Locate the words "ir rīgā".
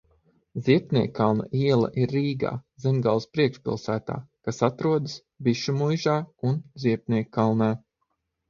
2.03-2.53